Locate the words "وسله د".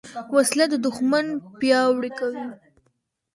0.35-0.75